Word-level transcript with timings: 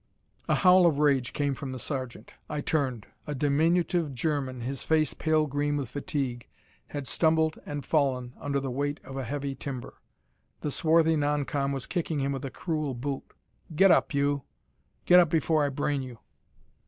A 0.49 0.55
howl 0.55 0.87
of 0.87 0.97
rage 0.97 1.31
came 1.31 1.53
from 1.53 1.73
the 1.73 1.77
sergeant. 1.77 2.33
I 2.49 2.59
turned. 2.61 3.05
A 3.27 3.35
diminutive 3.35 4.15
German, 4.15 4.61
his 4.61 4.81
face 4.81 5.13
pale 5.13 5.45
green 5.45 5.77
with 5.77 5.89
fatigue, 5.89 6.47
had 6.87 7.05
stumbled 7.05 7.59
and 7.67 7.85
fallen 7.85 8.33
under 8.39 8.59
the 8.59 8.71
weight 8.71 8.99
of 9.03 9.15
a 9.15 9.23
heavy 9.23 9.53
timber. 9.53 10.01
The 10.61 10.71
swarthy 10.71 11.17
non 11.17 11.45
com 11.45 11.71
was 11.71 11.85
kicking 11.85 12.17
him 12.19 12.31
with 12.31 12.43
a 12.45 12.49
cruel 12.49 12.95
boot. 12.95 13.31
"Get 13.75 13.91
up, 13.91 14.11
you; 14.15 14.41
get 15.05 15.19
up 15.19 15.29
before 15.29 15.63
I 15.63 15.69
brain 15.69 16.01
you!" 16.01 16.17